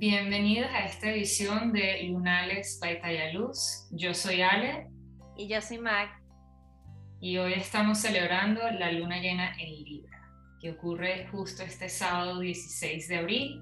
Bienvenidos 0.00 0.70
a 0.70 0.84
esta 0.84 1.10
edición 1.10 1.72
de 1.72 2.04
Lunales 2.04 2.78
by 2.80 3.32
Luz. 3.32 3.88
Yo 3.90 4.14
soy 4.14 4.42
Ale. 4.42 4.88
Y 5.36 5.48
yo 5.48 5.60
soy 5.60 5.78
Mac. 5.78 6.22
Y 7.20 7.36
hoy 7.38 7.54
estamos 7.54 7.98
celebrando 7.98 8.60
la 8.78 8.92
luna 8.92 9.18
llena 9.18 9.56
en 9.58 9.74
Libra, 9.74 10.20
que 10.60 10.70
ocurre 10.70 11.26
justo 11.32 11.64
este 11.64 11.88
sábado 11.88 12.38
16 12.38 13.08
de 13.08 13.16
abril 13.16 13.60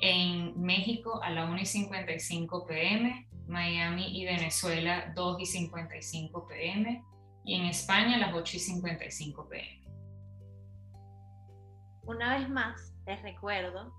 en 0.00 0.60
México 0.60 1.22
a 1.22 1.30
la 1.30 1.44
1 1.44 1.60
y 1.60 1.66
55 1.66 2.66
pm, 2.66 3.28
Miami 3.46 4.20
y 4.20 4.24
Venezuela 4.24 5.12
2 5.14 5.40
y 5.40 5.46
55 5.46 6.48
pm 6.48 7.04
y 7.44 7.54
en 7.54 7.66
España 7.66 8.16
a 8.16 8.18
las 8.18 8.34
8 8.34 8.56
y 8.56 8.58
55 8.58 9.48
pm. 9.48 9.84
Una 12.06 12.38
vez 12.38 12.48
más, 12.48 12.92
les 13.06 13.22
recuerdo 13.22 13.94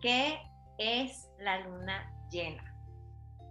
que 0.00 0.38
es 0.78 1.28
la 1.40 1.60
luna 1.60 2.10
llena. 2.30 2.74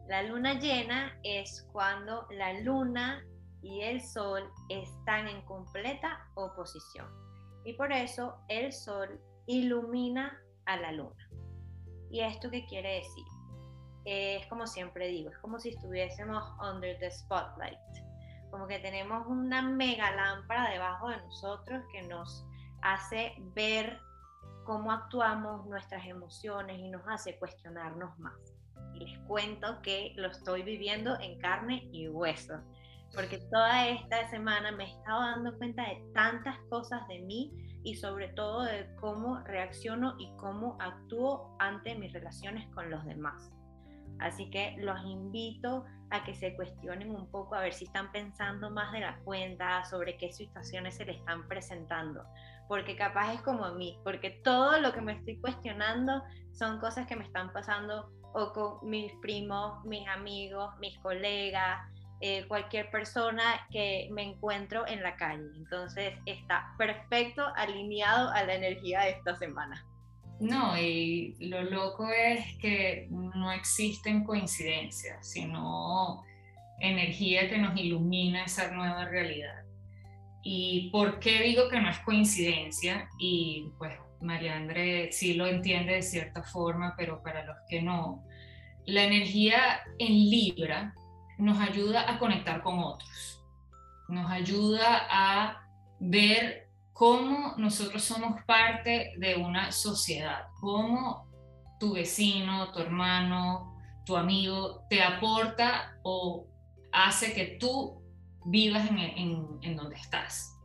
La 0.08 0.24
luna 0.24 0.54
llena 0.54 1.20
es 1.24 1.68
cuando 1.74 2.26
la 2.32 2.54
luna 2.62 3.24
y 3.62 3.82
el 3.82 4.02
sol 4.02 4.50
están 4.70 5.28
en 5.28 5.42
completa 5.42 6.26
oposición. 6.36 7.08
Y 7.66 7.74
por 7.74 7.92
eso 7.92 8.38
el 8.48 8.72
sol 8.72 9.20
ilumina 9.46 10.40
a 10.66 10.78
la 10.78 10.94
luna. 10.94 11.30
¿Y 12.10 12.22
esto 12.22 12.50
qué 12.50 12.66
quiere 12.66 12.96
decir? 12.96 13.26
Es 14.06 14.48
como 14.48 14.66
siempre 14.66 15.08
digo, 15.08 15.30
es 15.30 15.38
como 15.40 15.60
si 15.60 15.70
estuviésemos 15.70 16.44
under 16.62 16.98
the 17.00 17.12
spotlight. 17.12 17.78
Como 18.50 18.66
que 18.68 18.80
tenemos 18.80 19.28
una 19.28 19.62
mega 19.62 20.16
lámpara 20.16 20.70
debajo 20.70 21.10
de 21.10 21.18
nosotros 21.18 21.84
que 21.92 22.04
nos 22.04 22.46
hace 22.82 23.34
ver 23.54 24.00
cómo 24.68 24.92
actuamos, 24.92 25.66
nuestras 25.66 26.06
emociones 26.06 26.78
y 26.78 26.90
nos 26.90 27.02
hace 27.08 27.40
cuestionarnos 27.40 28.20
más. 28.20 28.36
Y 28.94 29.00
les 29.00 29.20
cuento 29.20 29.82
que 29.82 30.12
lo 30.18 30.28
estoy 30.28 30.62
viviendo 30.62 31.18
en 31.22 31.40
carne 31.40 31.88
y 31.94 32.10
hueso, 32.10 32.60
porque 33.16 33.38
toda 33.50 33.88
esta 33.88 34.30
semana 34.30 34.74
me 34.74 34.84
he 34.84 34.92
estado 34.92 35.22
dando 35.22 35.58
cuenta 35.58 35.84
de 35.84 36.04
tantas 36.14 36.60
cosas 36.70 37.08
de 37.08 37.20
mí 37.20 37.54
y 37.86 37.96
sobre 37.96 38.28
todo 38.28 38.64
de 38.64 38.94
cómo 39.00 39.40
reacciono 39.46 40.16
y 40.20 40.36
cómo 40.36 40.78
actúo 40.82 41.56
ante 41.60 41.96
mis 41.96 42.12
relaciones 42.12 42.70
con 42.76 42.90
los 42.90 43.06
demás. 43.06 43.50
Así 44.20 44.50
que 44.50 44.76
los 44.80 45.00
invito 45.06 45.86
a 46.10 46.24
que 46.24 46.34
se 46.34 46.56
cuestionen 46.56 47.12
un 47.12 47.30
poco 47.30 47.56
a 47.56 47.62
ver 47.62 47.74
si 47.74 47.86
están 47.86 48.12
pensando 48.12 48.70
más 48.70 48.92
de 48.94 49.02
la 49.02 49.18
cuenta, 49.20 49.84
sobre 49.86 50.18
qué 50.18 50.32
situaciones 50.32 50.96
se 50.96 51.06
le 51.06 51.14
están 51.14 51.48
presentando, 51.48 52.24
porque 52.68 52.96
capaz 52.96 53.34
es 53.34 53.42
como 53.42 53.66
a 53.66 53.74
mí, 53.74 54.00
porque 54.04 54.42
todo 54.44 54.80
lo 54.80 54.94
que 54.94 55.02
me 55.02 55.14
estoy 55.14 55.40
cuestionando 55.40 56.24
son 56.54 56.80
cosas 56.80 57.08
que 57.08 57.16
me 57.16 57.26
están 57.26 57.52
pasando 57.52 58.10
o 58.34 58.54
con 58.54 58.90
mis 58.90 59.14
primos, 59.22 59.84
mis 59.86 60.08
amigos, 60.08 60.74
mis 60.80 60.98
colegas, 61.00 61.80
eh, 62.20 62.48
cualquier 62.48 62.90
persona 62.90 63.44
que 63.70 64.10
me 64.12 64.24
encuentro 64.24 64.88
en 64.88 65.04
la 65.04 65.16
calle. 65.18 65.50
Entonces 65.56 66.16
está 66.26 66.74
perfecto 66.78 67.46
alineado 67.56 68.30
a 68.30 68.44
la 68.44 68.56
energía 68.56 69.02
de 69.02 69.12
esta 69.12 69.36
semana. 69.36 69.86
No, 70.40 70.78
y 70.78 71.36
lo 71.40 71.64
loco 71.64 72.08
es 72.10 72.58
que 72.58 73.08
no 73.10 73.52
existen 73.52 74.24
coincidencias, 74.24 75.28
sino 75.28 76.24
energía 76.80 77.50
que 77.50 77.58
nos 77.58 77.76
ilumina 77.78 78.46
esa 78.46 78.72
nueva 78.72 79.06
realidad. 79.06 79.64
¿Y 80.44 80.90
por 80.92 81.20
qué 81.20 81.42
digo 81.42 81.70
que 81.70 81.80
no 81.82 81.90
es 81.90 81.98
coincidencia? 82.00 83.10
Y 83.18 83.72
pues 83.78 83.94
María 84.22 84.56
André 84.56 85.12
sí 85.12 85.34
lo 85.34 85.48
entiende 85.48 85.94
de 85.94 86.02
cierta 86.04 86.44
forma, 86.44 86.94
pero 86.96 87.22
para 87.24 87.44
los 87.44 87.58
que 87.68 87.82
no, 87.82 88.24
la 88.86 89.04
energía 89.04 89.82
en 89.98 90.14
Libra 90.14 90.94
nos 91.38 91.60
ayuda 91.60 92.10
a 92.10 92.20
conectar 92.20 92.62
con 92.62 92.80
otros, 92.80 93.44
nos 94.08 94.32
ayuda 94.32 95.08
a 95.10 95.68
ver 96.00 96.67
cómo 96.98 97.54
nosotros 97.58 98.04
somos 98.04 98.44
parte 98.46 99.14
de 99.18 99.36
una 99.36 99.72
sociedad, 99.72 100.48
cómo 100.60 101.28
tu 101.80 101.94
vecino, 101.94 102.72
tu 102.72 102.80
hermano, 102.80 103.78
tu 104.04 104.18
amigo 104.18 104.84
te 104.90 105.04
aporta 105.04 105.96
o 106.02 106.48
hace 106.92 107.34
que 107.34 107.58
tú 107.60 108.02
vivas 108.46 108.90
en, 108.90 109.76
donde 109.76 109.96
estás. 109.96 110.58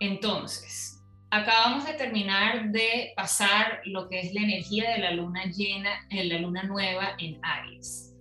Entonces, 0.00 1.04
acabamos 1.30 1.84
de 1.84 1.94
terminar 1.94 2.70
de 2.70 3.12
pasar 3.14 3.82
lo 3.84 4.08
que 4.08 4.20
es 4.20 4.32
la 4.32 4.40
energía 4.40 4.92
de 4.92 5.00
la 5.00 5.10
luna 5.10 5.44
llena, 5.44 5.90
en 6.08 6.30
la 6.30 6.38
luna 6.38 6.62
nueva 6.62 7.10
en 7.18 7.38
Aries. 7.44 8.11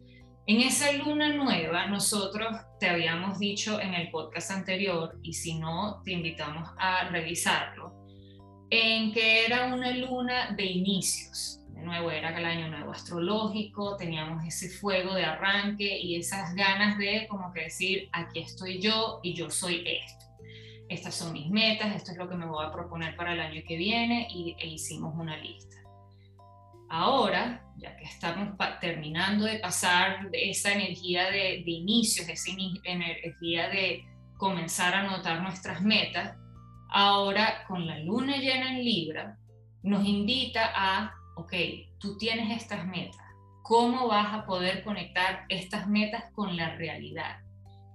En 0.51 0.59
esa 0.59 0.91
luna 0.91 1.29
nueva, 1.29 1.87
nosotros 1.87 2.57
te 2.77 2.89
habíamos 2.89 3.39
dicho 3.39 3.79
en 3.79 3.93
el 3.93 4.11
podcast 4.11 4.51
anterior, 4.51 5.17
y 5.23 5.31
si 5.31 5.57
no, 5.57 6.01
te 6.03 6.11
invitamos 6.11 6.69
a 6.77 7.07
revisarlo, 7.07 7.93
en 8.69 9.13
que 9.13 9.45
era 9.45 9.73
una 9.73 9.91
luna 9.91 10.51
de 10.51 10.65
inicios. 10.65 11.61
De 11.69 11.83
nuevo, 11.83 12.11
era 12.11 12.37
el 12.37 12.43
año 12.43 12.67
nuevo 12.67 12.91
astrológico, 12.91 13.95
teníamos 13.95 14.43
ese 14.45 14.67
fuego 14.67 15.13
de 15.13 15.23
arranque 15.23 15.97
y 15.97 16.17
esas 16.17 16.53
ganas 16.53 16.97
de 16.97 17.27
como 17.29 17.53
que 17.53 17.61
decir, 17.61 18.09
aquí 18.11 18.41
estoy 18.41 18.81
yo 18.81 19.21
y 19.23 19.33
yo 19.33 19.49
soy 19.49 19.85
esto. 19.87 20.25
Estas 20.89 21.15
son 21.15 21.31
mis 21.31 21.49
metas, 21.49 21.95
esto 21.95 22.11
es 22.11 22.17
lo 22.17 22.27
que 22.27 22.35
me 22.35 22.45
voy 22.45 22.65
a 22.65 22.73
proponer 22.73 23.15
para 23.15 23.31
el 23.35 23.39
año 23.39 23.61
que 23.65 23.77
viene 23.77 24.27
y, 24.29 24.57
e 24.59 24.67
hicimos 24.67 25.13
una 25.17 25.37
lista. 25.37 25.77
Ahora, 26.93 27.63
ya 27.77 27.95
que 27.95 28.03
estamos 28.03 28.49
terminando 28.81 29.45
de 29.45 29.59
pasar 29.59 30.27
esa 30.33 30.73
energía 30.73 31.23
de, 31.31 31.63
de 31.63 31.71
inicios, 31.71 32.27
esa 32.27 32.51
energía 32.83 33.69
de 33.69 34.03
comenzar 34.35 34.93
a 34.93 35.03
notar 35.03 35.41
nuestras 35.41 35.81
metas, 35.81 36.35
ahora 36.89 37.63
con 37.69 37.87
la 37.87 37.97
luna 37.99 38.35
llena 38.35 38.75
en 38.75 38.83
Libra, 38.83 39.37
nos 39.83 40.05
invita 40.05 40.69
a, 40.75 41.13
ok, 41.37 41.53
tú 41.97 42.17
tienes 42.17 42.61
estas 42.61 42.85
metas, 42.85 43.25
¿cómo 43.63 44.09
vas 44.09 44.33
a 44.33 44.45
poder 44.45 44.83
conectar 44.83 45.45
estas 45.47 45.87
metas 45.87 46.25
con 46.33 46.57
la 46.57 46.75
realidad? 46.75 47.37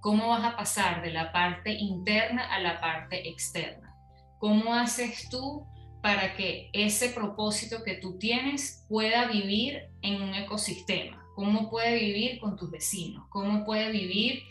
¿Cómo 0.01 0.29
vas 0.29 0.43
a 0.43 0.57
pasar 0.57 1.03
de 1.03 1.11
la 1.11 1.31
parte 1.31 1.71
interna 1.71 2.51
a 2.51 2.59
la 2.59 2.81
parte 2.81 3.29
externa? 3.29 3.93
¿Cómo 4.39 4.73
haces 4.73 5.29
tú 5.29 5.67
para 6.07 6.37
que 6.37 6.69
ese 6.71 7.09
propósito 7.09 7.83
que 7.83 7.95
tú 7.95 8.17
tienes 8.17 8.85
pueda 8.87 9.27
vivir 9.27 9.89
en 10.01 10.21
un 10.21 10.33
ecosistema, 10.35 11.21
cómo 11.35 11.69
puede 11.69 11.99
vivir 11.99 12.39
con 12.39 12.55
tus 12.55 12.71
vecinos, 12.71 13.25
cómo 13.27 13.65
puede 13.65 13.91
vivir 13.91 14.41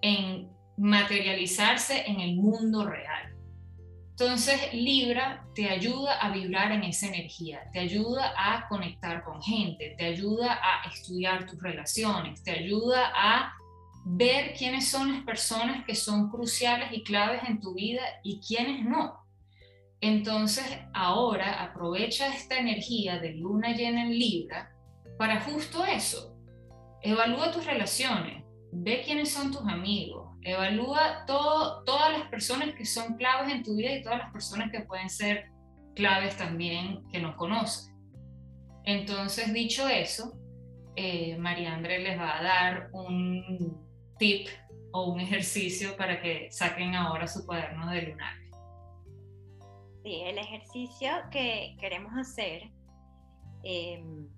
en 0.00 0.48
materializarse 0.78 2.06
en 2.06 2.20
el 2.20 2.36
mundo 2.36 2.86
real. 2.86 3.36
Entonces, 4.12 4.72
Libra 4.72 5.46
te 5.54 5.68
ayuda 5.68 6.14
a 6.20 6.30
vibrar 6.30 6.72
en 6.72 6.84
esa 6.84 7.08
energía, 7.08 7.60
te 7.70 7.80
ayuda 7.80 8.32
a 8.34 8.66
conectar 8.68 9.24
con 9.24 9.42
gente, 9.42 9.94
te 9.98 10.06
ayuda 10.06 10.54
a 10.54 10.88
estudiar 10.88 11.44
tus 11.44 11.60
relaciones, 11.62 12.42
te 12.42 12.52
ayuda 12.52 13.12
a 13.14 13.52
ver 14.06 14.54
quiénes 14.54 14.88
son 14.88 15.12
las 15.12 15.22
personas 15.24 15.84
que 15.84 15.94
son 15.94 16.30
cruciales 16.30 16.88
y 16.92 17.04
claves 17.04 17.42
en 17.46 17.60
tu 17.60 17.74
vida 17.74 18.00
y 18.22 18.40
quiénes 18.40 18.86
no. 18.86 19.23
Entonces, 20.06 20.66
ahora 20.92 21.62
aprovecha 21.62 22.26
esta 22.26 22.58
energía 22.58 23.18
de 23.20 23.36
luna 23.36 23.74
llena 23.74 24.02
en 24.02 24.10
Libra 24.10 24.70
para 25.16 25.40
justo 25.40 25.82
eso. 25.82 26.36
Evalúa 27.00 27.50
tus 27.50 27.64
relaciones, 27.64 28.44
ve 28.70 29.00
quiénes 29.02 29.32
son 29.32 29.50
tus 29.50 29.62
amigos, 29.62 30.36
evalúa 30.42 31.24
todas 31.26 32.18
las 32.18 32.28
personas 32.28 32.74
que 32.74 32.84
son 32.84 33.16
claves 33.16 33.50
en 33.50 33.62
tu 33.62 33.76
vida 33.76 33.94
y 33.94 34.02
todas 34.02 34.18
las 34.18 34.30
personas 34.30 34.70
que 34.70 34.80
pueden 34.80 35.08
ser 35.08 35.46
claves 35.94 36.36
también 36.36 37.08
que 37.10 37.18
no 37.18 37.34
conoces. 37.34 37.90
Entonces, 38.84 39.54
dicho 39.54 39.88
eso, 39.88 40.38
eh, 40.96 41.38
María 41.38 41.72
André 41.72 42.00
les 42.00 42.20
va 42.20 42.40
a 42.40 42.42
dar 42.42 42.90
un 42.92 43.74
tip 44.18 44.48
o 44.92 45.10
un 45.10 45.20
ejercicio 45.20 45.96
para 45.96 46.20
que 46.20 46.48
saquen 46.50 46.94
ahora 46.94 47.26
su 47.26 47.46
cuaderno 47.46 47.90
de 47.90 48.02
lunar. 48.02 48.43
Sí, 50.04 50.20
el 50.20 50.36
ejercicio 50.36 51.08
que 51.30 51.78
queremos 51.80 52.12
hacer 52.14 52.70
em, 53.62 54.28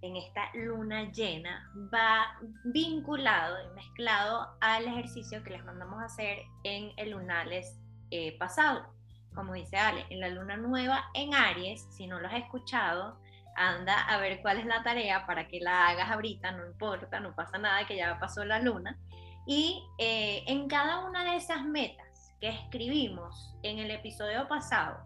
en 0.00 0.16
esta 0.16 0.48
luna 0.54 1.10
llena 1.10 1.68
va 1.92 2.38
vinculado 2.66 3.56
y 3.64 3.74
mezclado 3.74 4.56
al 4.60 4.84
ejercicio 4.84 5.42
que 5.42 5.50
les 5.50 5.64
mandamos 5.64 6.00
a 6.00 6.04
hacer 6.04 6.38
en 6.62 6.92
el 6.96 7.10
lunales 7.10 7.80
eh, 8.12 8.38
pasado. 8.38 8.94
Como 9.34 9.54
dice 9.54 9.76
Ale, 9.76 10.06
en 10.08 10.20
la 10.20 10.28
luna 10.28 10.56
nueva 10.56 11.10
en 11.14 11.34
Aries, 11.34 11.84
si 11.90 12.06
no 12.06 12.20
lo 12.20 12.28
has 12.28 12.34
escuchado, 12.34 13.18
anda 13.56 14.02
a 14.02 14.18
ver 14.18 14.40
cuál 14.40 14.58
es 14.58 14.66
la 14.66 14.84
tarea 14.84 15.26
para 15.26 15.48
que 15.48 15.58
la 15.58 15.88
hagas 15.88 16.12
ahorita, 16.12 16.52
no 16.52 16.64
importa, 16.64 17.18
no 17.18 17.34
pasa 17.34 17.58
nada, 17.58 17.88
que 17.88 17.96
ya 17.96 18.20
pasó 18.20 18.44
la 18.44 18.60
luna. 18.60 19.00
Y 19.48 19.82
eh, 19.98 20.44
en 20.46 20.68
cada 20.68 21.04
una 21.04 21.24
de 21.24 21.38
esas 21.38 21.64
metas, 21.64 22.06
que 22.42 22.48
escribimos 22.48 23.54
en 23.62 23.78
el 23.78 23.92
episodio 23.92 24.48
pasado, 24.48 24.98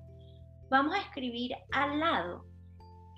vamos 0.70 0.94
a 0.94 1.02
escribir 1.02 1.54
al 1.70 2.00
lado 2.00 2.46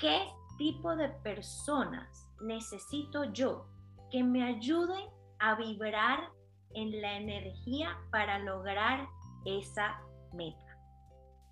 qué 0.00 0.26
tipo 0.56 0.96
de 0.96 1.08
personas 1.08 2.28
necesito 2.40 3.32
yo 3.32 3.68
que 4.10 4.24
me 4.24 4.42
ayuden 4.42 5.08
a 5.38 5.54
vibrar 5.54 6.32
en 6.74 7.00
la 7.00 7.16
energía 7.16 7.96
para 8.10 8.40
lograr 8.40 9.06
esa 9.44 10.00
meta. 10.32 10.76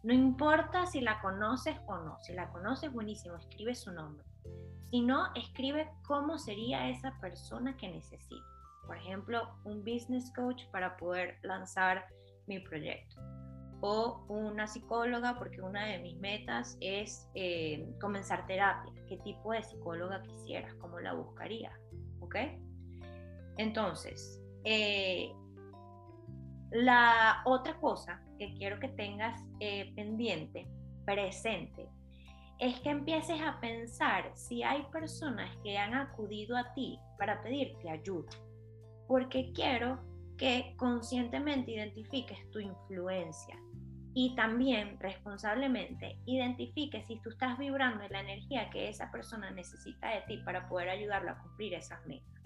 No 0.02 0.12
importa 0.12 0.86
si 0.86 1.00
la 1.00 1.20
conoces 1.20 1.76
o 1.86 1.96
no, 1.98 2.18
si 2.18 2.32
la 2.32 2.50
conoces 2.50 2.92
buenísimo, 2.92 3.36
escribe 3.36 3.76
su 3.76 3.92
nombre. 3.92 4.26
Si 4.90 5.02
no, 5.02 5.32
escribe 5.36 5.88
cómo 6.04 6.36
sería 6.36 6.88
esa 6.88 7.16
persona 7.20 7.76
que 7.76 7.88
necesito. 7.88 8.44
Por 8.88 8.96
ejemplo, 8.96 9.56
un 9.62 9.84
business 9.84 10.32
coach 10.34 10.64
para 10.72 10.96
poder 10.96 11.38
lanzar 11.42 12.04
mi 12.46 12.60
proyecto. 12.60 13.20
O 13.80 14.24
una 14.28 14.66
psicóloga, 14.66 15.36
porque 15.38 15.60
una 15.60 15.86
de 15.86 15.98
mis 15.98 16.18
metas 16.18 16.76
es 16.80 17.28
eh, 17.34 17.94
comenzar 18.00 18.46
terapia. 18.46 18.92
¿Qué 19.06 19.18
tipo 19.18 19.52
de 19.52 19.62
psicóloga 19.62 20.22
quisieras? 20.22 20.74
¿Cómo 20.74 20.98
la 20.98 21.12
buscarías? 21.12 21.74
¿Ok? 22.20 22.36
Entonces, 23.58 24.42
eh, 24.64 25.30
la 26.70 27.42
otra 27.44 27.78
cosa 27.78 28.22
que 28.38 28.54
quiero 28.54 28.80
que 28.80 28.88
tengas 28.88 29.40
eh, 29.60 29.92
pendiente, 29.94 30.66
presente, 31.04 31.88
es 32.58 32.80
que 32.80 32.90
empieces 32.90 33.40
a 33.40 33.60
pensar 33.60 34.32
si 34.34 34.62
hay 34.62 34.82
personas 34.90 35.54
que 35.62 35.76
han 35.76 35.94
acudido 35.94 36.56
a 36.56 36.72
ti 36.74 36.98
para 37.18 37.42
pedirte 37.42 37.90
ayuda, 37.90 38.30
porque 39.06 39.52
quiero 39.52 39.98
que 40.36 40.74
conscientemente 40.76 41.72
identifiques 41.72 42.38
tu 42.50 42.58
influencia 42.58 43.56
y 44.14 44.34
también 44.34 44.98
responsablemente 44.98 46.18
identifiques 46.24 47.06
si 47.06 47.20
tú 47.20 47.30
estás 47.30 47.58
vibrando 47.58 48.02
en 48.04 48.12
la 48.12 48.20
energía 48.20 48.70
que 48.70 48.88
esa 48.88 49.10
persona 49.10 49.50
necesita 49.50 50.08
de 50.08 50.22
ti 50.22 50.38
para 50.38 50.68
poder 50.68 50.88
ayudarlo 50.88 51.32
a 51.32 51.38
cumplir 51.38 51.74
esas 51.74 52.04
metas. 52.06 52.42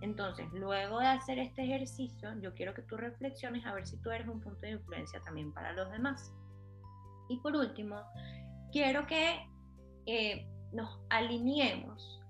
Entonces, 0.00 0.46
luego 0.52 0.98
de 1.00 1.06
hacer 1.06 1.38
este 1.38 1.64
ejercicio, 1.64 2.30
yo 2.40 2.54
quiero 2.54 2.74
que 2.74 2.82
tú 2.82 2.96
reflexiones 2.96 3.64
a 3.66 3.74
ver 3.74 3.86
si 3.86 4.00
tú 4.00 4.10
eres 4.10 4.26
un 4.26 4.40
punto 4.40 4.60
de 4.62 4.70
influencia 4.70 5.20
también 5.20 5.52
para 5.52 5.72
los 5.72 5.90
demás. 5.92 6.32
Y 7.28 7.38
por 7.40 7.54
último, 7.54 8.02
quiero 8.72 9.06
que 9.06 9.46
eh, 10.06 10.48
nos 10.72 10.98
alineemos 11.10 12.21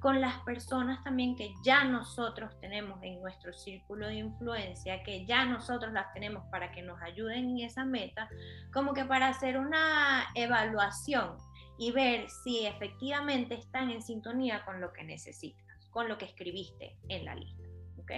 con 0.00 0.20
las 0.20 0.38
personas 0.40 1.02
también 1.04 1.36
que 1.36 1.54
ya 1.62 1.84
nosotros 1.84 2.58
tenemos 2.60 3.02
en 3.02 3.20
nuestro 3.20 3.52
círculo 3.52 4.06
de 4.06 4.16
influencia, 4.16 5.02
que 5.02 5.26
ya 5.26 5.44
nosotros 5.44 5.92
las 5.92 6.12
tenemos 6.14 6.44
para 6.50 6.72
que 6.72 6.82
nos 6.82 7.00
ayuden 7.02 7.50
en 7.50 7.60
esa 7.60 7.84
meta, 7.84 8.28
como 8.72 8.94
que 8.94 9.04
para 9.04 9.28
hacer 9.28 9.58
una 9.58 10.26
evaluación 10.34 11.36
y 11.78 11.92
ver 11.92 12.28
si 12.42 12.66
efectivamente 12.66 13.54
están 13.54 13.90
en 13.90 14.02
sintonía 14.02 14.64
con 14.64 14.80
lo 14.80 14.92
que 14.92 15.04
necesitan 15.04 15.70
con 15.90 16.08
lo 16.08 16.18
que 16.18 16.24
escribiste 16.24 16.96
en 17.08 17.24
la 17.24 17.34
lista. 17.34 17.62
¿ok? 17.98 18.12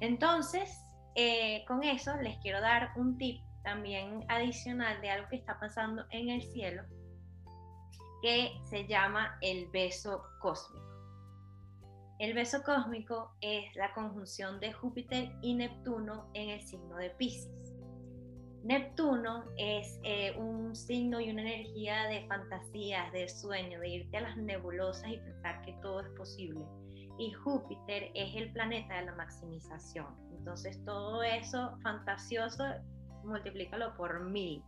Entonces, 0.00 0.70
eh, 1.14 1.64
con 1.66 1.82
eso 1.82 2.16
les 2.16 2.36
quiero 2.38 2.60
dar 2.60 2.92
un 2.96 3.16
tip 3.18 3.42
también 3.62 4.24
adicional 4.28 5.00
de 5.00 5.10
algo 5.10 5.28
que 5.28 5.36
está 5.36 5.58
pasando 5.58 6.04
en 6.10 6.30
el 6.30 6.42
cielo, 6.42 6.82
que 8.22 8.52
se 8.68 8.86
llama 8.86 9.38
el 9.40 9.68
beso 9.70 10.22
cósmico. 10.40 10.86
El 12.18 12.34
beso 12.34 12.62
cósmico 12.62 13.34
es 13.40 13.74
la 13.76 13.94
conjunción 13.94 14.60
de 14.60 14.74
Júpiter 14.74 15.32
y 15.40 15.54
Neptuno 15.54 16.30
en 16.34 16.50
el 16.50 16.62
signo 16.62 16.96
de 16.96 17.10
Pisces. 17.10 17.74
Neptuno 18.62 19.44
es 19.56 19.98
eh, 20.04 20.36
un 20.36 20.76
signo 20.76 21.18
y 21.18 21.30
una 21.30 21.40
energía 21.40 22.04
de 22.08 22.26
fantasías, 22.26 23.10
de 23.12 23.26
sueño, 23.26 23.80
de 23.80 23.88
irte 23.88 24.18
a 24.18 24.20
las 24.20 24.36
nebulosas 24.36 25.08
y 25.08 25.16
pensar 25.16 25.62
que 25.62 25.72
todo 25.80 26.00
es 26.00 26.10
posible. 26.10 26.62
Y 27.18 27.32
Júpiter 27.32 28.10
es 28.14 28.36
el 28.36 28.52
planeta 28.52 28.96
de 28.96 29.06
la 29.06 29.14
maximización. 29.14 30.14
Entonces 30.36 30.78
todo 30.84 31.22
eso 31.22 31.78
fantasioso, 31.82 32.64
multiplícalo 33.24 33.96
por 33.96 34.20
mil. 34.24 34.62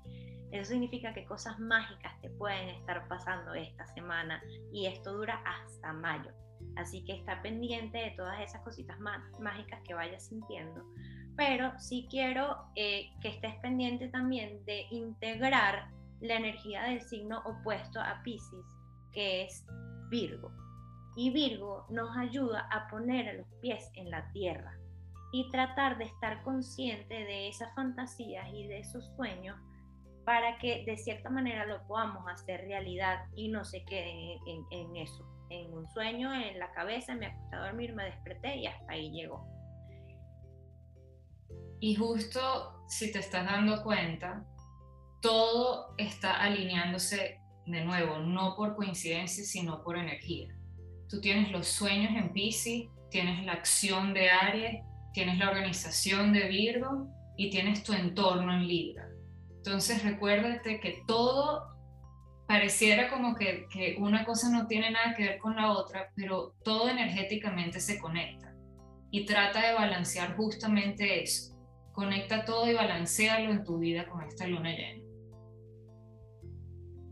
Eso 0.53 0.71
significa 0.71 1.13
que 1.13 1.25
cosas 1.25 1.59
mágicas 1.59 2.13
te 2.21 2.31
pueden 2.31 2.69
estar 2.69 3.09
pasando 3.09 3.55
esta 3.55 3.87
semana 3.89 4.43
y 4.73 4.87
esto 4.87 5.13
dura 5.13 5.43
hasta 5.45 5.93
mayo. 5.93 6.31
Así 6.77 7.05
que 7.05 7.15
está 7.15 7.43
pendiente 7.43 7.99
de 7.99 8.11
todas 8.13 8.41
esas 8.41 8.63
cositas 8.63 8.99
mágicas 9.41 9.81
que 9.85 9.95
vayas 9.95 10.29
sintiendo 10.29 10.85
pero 11.37 11.73
sí 11.79 12.07
quiero 12.11 12.57
eh, 12.77 13.11
que 13.21 13.29
estés 13.29 13.55
pendiente 13.57 14.09
también 14.09 14.65
de 14.65 14.87
integrar 14.91 15.89
la 16.21 16.35
energía 16.35 16.85
del 16.85 17.01
signo 17.01 17.43
opuesto 17.45 18.01
a 18.01 18.23
Pisces, 18.23 18.65
que 19.13 19.45
es 19.45 19.67
Virgo. 20.09 20.53
Y 21.17 21.31
Virgo 21.31 21.87
nos 21.91 22.17
ayuda 22.17 22.69
a 22.71 22.89
poner 22.89 23.35
los 23.37 23.47
pies 23.61 23.91
en 23.95 24.11
la 24.11 24.31
tierra 24.33 24.79
y 25.33 25.51
tratar 25.51 25.99
de 25.99 26.05
estar 26.05 26.43
consciente 26.43 27.15
de 27.15 27.49
esas 27.49 27.75
fantasías 27.75 28.47
y 28.53 28.67
de 28.67 28.81
esos 28.81 29.05
sueños 29.17 29.59
para 30.25 30.59
que 30.59 30.85
de 30.85 30.97
cierta 30.97 31.31
manera 31.31 31.67
lo 31.67 31.87
podamos 31.87 32.25
hacer 32.29 32.63
realidad 32.63 33.25
y 33.35 33.49
no 33.49 33.65
se 33.65 33.85
queden 33.85 34.39
en, 34.71 34.97
eso, 34.97 35.25
en 35.51 35.73
un 35.73 35.89
sueño 35.89 36.33
en 36.33 36.59
la 36.59 36.71
cabeza, 36.73 37.15
me 37.15 37.27
acosté 37.27 37.57
a 37.57 37.67
dormir, 37.67 37.95
me 37.95 38.05
desperté 38.05 38.57
y 38.57 38.67
hasta 38.67 38.93
ahí 38.93 39.11
llegó. 39.11 39.47
Y 41.81 41.97
justo 41.97 42.85
si 42.87 43.11
te 43.11 43.19
estás 43.19 43.45
dando 43.45 43.83
cuenta, 43.83 44.45
todo 45.21 45.95
está 45.99 46.41
alineándose 46.41 47.41
de 47.67 47.85
nuevo, 47.85 48.19
no 48.19 48.55
por 48.57 48.77
coincidencia, 48.77 49.45
sino 49.45 49.83
por 49.83 49.97
energía. 49.97 50.55
Tú 51.09 51.21
tienes 51.21 51.51
los 51.51 51.67
sueños 51.67 52.13
en 52.17 52.33
Pisces, 52.33 52.89
tienes 53.11 53.45
la 53.45 53.53
acción 53.53 54.15
de 54.15 54.31
Aries, 54.31 54.83
tienes 55.13 55.39
la 55.39 55.51
organización 55.51 56.33
de 56.33 56.49
Virgo 56.49 57.09
y 57.37 57.51
tienes 57.51 57.83
tu 57.83 57.93
entorno 57.93 58.53
en 58.53 58.67
Libra. 58.67 59.12
Entonces 59.65 60.03
recuérdate 60.03 60.81
que 60.81 61.05
todo 61.07 61.69
pareciera 62.49 63.09
como 63.09 63.37
que, 63.37 63.69
que, 63.73 63.97
una 64.01 64.25
cosa 64.25 64.51
no 64.51 64.67
tiene 64.67 64.91
nada 64.91 65.15
que 65.15 65.23
ver 65.23 65.39
con 65.39 65.55
la 65.55 65.71
otra, 65.71 66.11
pero 66.17 66.55
todo 66.65 66.89
energéticamente 66.89 67.79
se 67.79 68.01
conecta 68.01 68.53
y 69.13 69.25
trata 69.25 69.65
de 69.69 69.75
balancear 69.75 70.37
justamente 70.37 71.23
eso 71.23 71.53
Conecta 71.93 72.47
todo 72.47 72.69
y 72.71 72.75
balancealo 72.75 73.51
en 73.51 73.65
tu 73.65 73.79
vida 73.79 74.09
con 74.09 74.23
esta 74.23 74.47
luna 74.47 74.71
llena. 74.71 75.05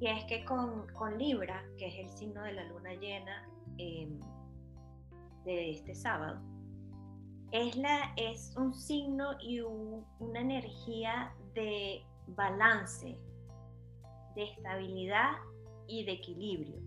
Y 0.00 0.06
es 0.06 0.24
que 0.24 0.44
con, 0.46 0.86
Libra, 1.18 1.62
que 1.76 1.88
es 1.88 1.94
el 1.98 2.08
signo 2.08 2.42
de 2.42 2.52
la 2.52 2.64
luna 2.64 2.94
llena 2.94 3.46
em, 3.76 4.18
de 5.44 5.72
este 5.72 5.94
sábado, 5.94 6.40
es, 7.52 7.76
la, 7.76 8.14
es 8.16 8.56
un 8.56 8.72
signo 8.72 9.32
y 9.42 9.60
una 9.60 10.40
energía 10.40 11.34
de 11.54 12.02
balance, 12.34 13.18
de 14.34 14.44
estabilidad 14.44 15.32
y 15.86 16.04
de 16.04 16.12
equilibrio, 16.12 16.80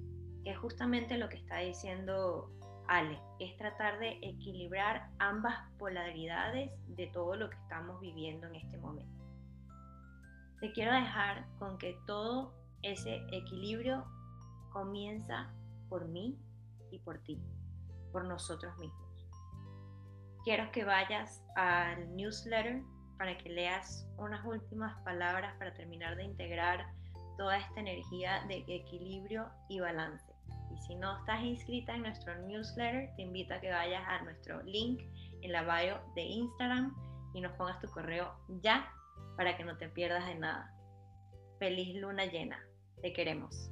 que 0.44 0.52
es 0.52 0.58
justamente 0.58 1.18
lo 1.18 1.30
que 1.30 1.38
está 1.38 1.58
diciendo 1.58 2.50
Ale, 2.88 3.20
es 3.40 3.56
tratar 3.58 4.00
de 4.00 4.20
equilibrar 4.22 5.10
ambas 5.20 5.56
polaridades 5.78 6.72
de 6.88 7.08
todo 7.08 7.36
lo 7.36 7.50
que 7.50 7.58
estamos 7.58 8.00
viviendo 8.02 8.48
en 8.48 8.56
este 8.56 8.78
momento. 8.78 9.24
Te 10.60 10.72
quiero 10.72 10.94
dejar 10.94 11.46
con 11.60 11.78
que 11.78 11.98
todo 12.06 12.54
ese 12.82 13.26
equilibrio 13.32 14.06
comienza 14.72 15.54
por 15.90 16.08
mí 16.08 16.38
y 16.92 17.00
por 17.00 17.20
ti, 17.20 17.42
por 18.12 18.26
nosotros 18.26 18.78
mismos. 18.78 19.04
Quiero 20.44 20.72
que 20.72 20.84
vayas 20.84 21.44
al 21.56 22.16
newsletter 22.16 22.84
para 23.18 23.38
que 23.38 23.50
leas 23.50 24.08
unas 24.18 24.44
últimas 24.46 24.96
palabras 25.04 25.56
para 25.58 25.74
terminar 25.74 26.16
de 26.16 26.24
integrar 26.24 26.86
toda 27.38 27.58
esta 27.58 27.80
energía 27.80 28.44
de 28.48 28.64
equilibrio 28.68 29.50
y 29.70 29.80
balance. 29.80 30.34
Y 30.72 30.78
si 30.88 30.96
no 30.96 31.18
estás 31.20 31.44
inscrita 31.44 31.96
en 31.96 32.04
nuestro 32.04 32.36
newsletter, 32.48 33.16
te 33.16 33.22
invito 33.22 33.54
a 33.54 33.60
que 33.60 33.72
vayas 33.72 34.04
a 34.08 34.24
nuestro 34.24 34.62
link 34.64 35.02
en 35.42 35.52
la 35.52 35.62
bio 35.64 36.00
de 36.16 36.22
Instagram 36.22 36.96
y 37.34 37.42
nos 37.42 37.54
pongas 37.54 37.80
tu 37.80 37.88
correo 37.90 38.34
ya 38.62 38.92
para 39.38 39.58
que 39.58 39.64
no 39.64 39.78
te 39.78 39.90
pierdas 39.90 40.26
de 40.26 40.36
nada. 40.36 40.74
Feliz 41.60 41.96
luna 41.96 42.26
llena. 42.26 42.60
Te 43.02 43.14
queremos. 43.14 43.72